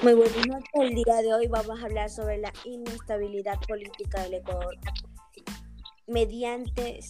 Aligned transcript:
Muy 0.00 0.14
buenas 0.14 0.46
noches. 0.46 0.68
El 0.74 0.94
día 0.94 1.16
de 1.22 1.34
hoy 1.34 1.48
vamos 1.48 1.80
a 1.80 1.84
hablar 1.84 2.08
sobre 2.08 2.38
la 2.38 2.52
inestabilidad 2.64 3.58
política 3.66 4.22
del 4.22 4.34
Ecuador 4.34 4.76
mediante 6.06 7.00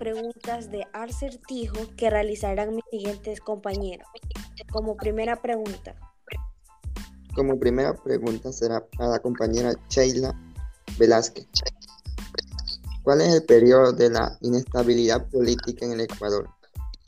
preguntas 0.00 0.68
de 0.68 0.84
acertijo 0.92 1.76
que 1.96 2.10
realizarán 2.10 2.74
mis 2.74 2.84
siguientes 2.90 3.38
compañeros. 3.38 4.08
Como 4.72 4.96
primera 4.96 5.40
pregunta. 5.40 5.94
Como 7.36 7.56
primera 7.60 7.94
pregunta 7.94 8.52
será 8.52 8.84
para 8.84 9.10
la 9.10 9.18
compañera 9.20 9.72
Sheila 9.88 10.36
Velázquez. 10.98 11.46
¿Cuál 13.04 13.20
es 13.20 13.32
el 13.32 13.44
periodo 13.44 13.92
de 13.92 14.10
la 14.10 14.36
inestabilidad 14.40 15.24
política 15.30 15.86
en 15.86 15.92
el 15.92 16.00
Ecuador? 16.00 16.50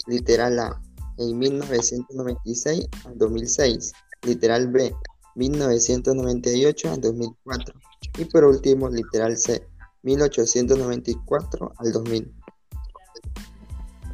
Literal 0.06 0.56
A, 0.60 0.80
en 1.18 1.36
1996 1.36 2.86
a 3.04 3.10
2006. 3.16 3.92
Literal 4.22 4.68
B, 4.68 4.94
1998 5.36 6.90
a 6.90 6.96
2004. 6.96 7.74
Y 8.18 8.24
por 8.24 8.44
último, 8.44 8.88
literal 8.88 9.36
C, 9.36 9.66
1894 10.02 11.72
al 11.76 11.92
2000. 11.92 12.34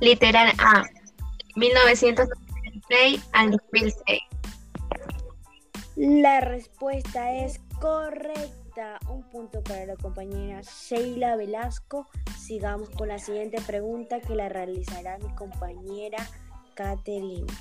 Literal 0.00 0.52
A, 0.58 0.84
1996 1.56 3.22
al 3.32 3.50
2006. 3.52 4.20
La 5.96 6.40
respuesta 6.40 7.44
es 7.44 7.60
correcta. 7.80 8.98
Un 9.08 9.22
punto 9.30 9.62
para 9.62 9.84
la 9.84 9.96
compañera 9.96 10.62
Sheila 10.62 11.36
Velasco. 11.36 12.08
Sigamos 12.38 12.88
con 12.90 13.08
la 13.08 13.18
siguiente 13.18 13.60
pregunta 13.60 14.20
que 14.20 14.34
la 14.34 14.48
realizará 14.48 15.18
mi 15.18 15.32
compañera 15.34 16.26
Caterina. 16.74 17.52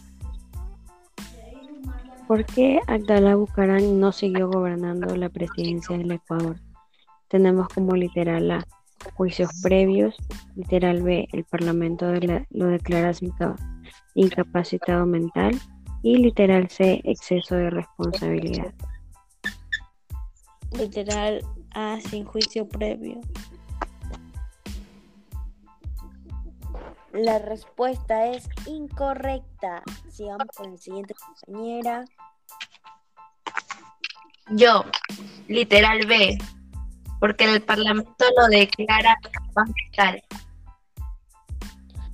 ¿Por 2.32 2.46
qué 2.46 2.80
Abdalá 2.88 3.36
Bucarán 3.36 4.00
no 4.00 4.14
siguió 4.14 4.48
gobernando 4.50 5.14
la 5.18 5.28
presidencia 5.28 5.98
del 5.98 6.14
Ecuador? 6.14 6.56
Tenemos 7.28 7.68
como 7.68 7.94
literal 7.94 8.50
A, 8.52 8.66
juicios 9.16 9.50
previos, 9.62 10.16
literal 10.56 11.04
B, 11.04 11.28
el 11.34 11.44
Parlamento 11.44 12.06
lo 12.52 12.68
declara 12.68 13.12
incapacitado 14.16 15.06
mental 15.06 15.60
y 16.04 16.20
literal 16.20 16.70
C, 16.70 17.02
exceso 17.04 17.56
de 17.56 17.70
responsabilidad. 17.70 18.74
Literal 20.72 21.42
A, 21.72 22.00
sin 22.00 22.24
juicio 22.24 22.66
previo. 22.66 23.20
La 27.14 27.40
respuesta 27.40 28.28
es 28.28 28.48
incorrecta. 28.66 29.84
Sigamos 30.10 30.48
con 30.56 30.72
la 30.72 30.78
siguiente 30.78 31.14
compañera. 31.14 32.06
Yo, 34.52 34.86
literal 35.48 36.06
B, 36.08 36.38
porque 37.20 37.46
el 37.46 37.62
Parlamento 37.62 38.26
lo 38.38 38.48
declara 38.48 39.18
mental. 39.56 40.24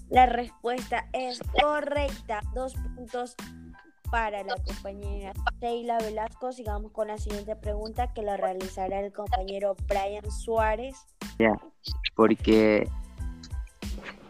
La 0.09 0.25
respuesta 0.25 1.07
es 1.13 1.41
correcta. 1.61 2.41
Dos 2.53 2.73
puntos 2.73 3.35
para 4.09 4.43
la 4.43 4.55
compañera 4.55 5.33
Sheila 5.61 5.97
Velasco. 5.99 6.51
Sigamos 6.51 6.91
con 6.91 7.07
la 7.07 7.17
siguiente 7.17 7.55
pregunta 7.55 8.13
que 8.13 8.21
la 8.23 8.37
realizará 8.37 8.99
el 8.99 9.11
compañero 9.11 9.75
Brian 9.87 10.29
Suárez. 10.31 10.95
Ya, 11.37 11.53
porque 12.15 12.89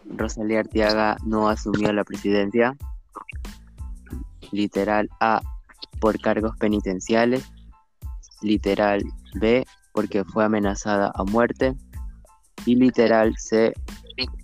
Rosalía 0.08 0.60
Arteaga 0.60 1.16
no 1.24 1.48
asumió 1.48 1.92
la 1.92 2.04
presidencia. 2.04 2.76
Literal 4.50 5.08
A, 5.20 5.40
por 6.00 6.20
cargos 6.20 6.56
penitenciales. 6.56 7.44
Literal 8.40 9.02
B, 9.34 9.66
porque 9.92 10.24
fue 10.24 10.44
amenazada 10.44 11.12
a 11.14 11.24
muerte. 11.24 11.76
Y 12.64 12.74
literal 12.74 13.34
C, 13.36 13.72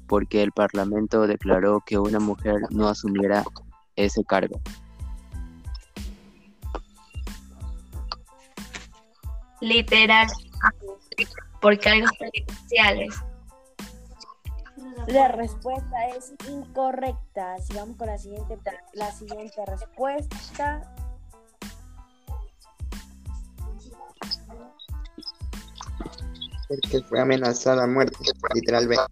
porque 0.06 0.42
el 0.42 0.52
Parlamento 0.52 1.26
declaró 1.26 1.82
que 1.84 1.98
una 1.98 2.20
mujer 2.20 2.56
no 2.70 2.88
asumiera 2.88 3.44
ese 3.96 4.22
cargo. 4.24 4.60
Literal 9.60 10.28
por 11.60 11.78
cargos 11.78 12.10
penitenciales. 12.18 13.24
La 15.06 15.28
respuesta 15.28 16.08
es 16.16 16.32
incorrecta. 16.48 17.58
Sigamos 17.58 17.96
con 17.96 18.06
la 18.06 18.16
siguiente, 18.16 18.58
la 18.94 19.12
siguiente 19.12 19.64
respuesta. 19.66 20.94
Porque 26.68 27.02
fue 27.02 27.20
amenazada 27.20 27.84
a 27.84 27.86
muerte, 27.86 28.16
literalmente. 28.54 29.04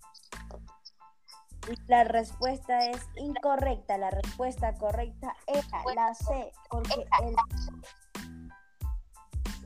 La 1.87 2.05
respuesta 2.05 2.91
es 2.91 3.07
incorrecta. 3.17 3.99
La 3.99 4.11
respuesta 4.11 4.75
correcta 4.75 5.37
es 5.47 5.65
la 5.95 6.15
C, 6.15 6.53
porque 6.71 7.07
el, 7.23 7.37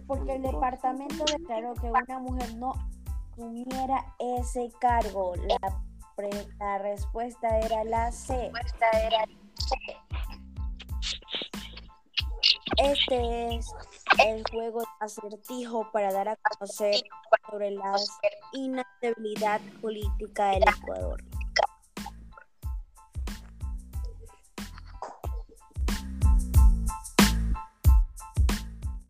porque 0.07 0.35
el 0.35 0.43
departamento 0.43 1.25
declaró 1.25 1.75
que 1.75 1.87
una 1.87 2.19
mujer 2.19 2.55
no 2.57 2.73
asumiera 3.33 4.15
ese 4.19 4.71
cargo. 4.81 5.35
La 5.37 5.83
la 6.59 6.79
respuesta 6.79 7.59
era 7.61 7.85
la 7.85 8.11
C. 8.11 8.51
Este 12.79 13.55
es 13.55 13.73
el 14.27 14.43
juego 14.51 14.81
de 14.81 14.87
acertijo 15.01 15.91
para 15.93 16.13
dar 16.13 16.29
a 16.29 16.37
conocer 16.37 16.95
sobre 17.51 17.71
la 17.73 17.97
inestabilidad 18.53 19.61
política 19.81 20.51
del 20.51 20.63
Ecuador. 20.63 21.23